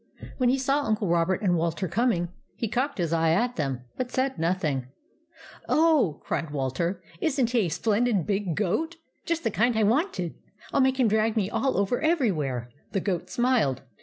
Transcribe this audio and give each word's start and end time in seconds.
When 0.37 0.49
he 0.49 0.57
saw 0.57 0.81
Uncle 0.85 1.07
Robert 1.07 1.43
and 1.43 1.55
Walter 1.55 1.87
coming, 1.87 2.29
he 2.55 2.67
cocked 2.67 2.97
his 2.97 3.13
eye 3.13 3.29
at 3.33 3.55
them, 3.55 3.81
but 3.97 4.09
said 4.09 4.39
nothing." 4.39 4.87
Oh," 5.69 6.19
cried 6.23 6.49
Walter," 6.49 7.03
is 7.21 7.39
n't 7.39 7.51
he 7.51 7.67
a 7.67 7.69
splen 7.69 8.05
did 8.05 8.25
big 8.25 8.55
goat! 8.55 8.95
Just 9.27 9.43
the 9.43 9.51
kind 9.51 9.77
I 9.77 9.83
wanted. 9.83 10.33
I 10.73 10.77
'11 10.77 10.83
make 10.83 10.99
him 10.99 11.07
drag 11.07 11.37
me 11.37 11.51
all 11.51 11.77
over 11.77 12.01
every 12.01 12.31
where!" 12.31 12.71
The 12.93 12.99
goat 12.99 13.29
smiled. 13.29 13.83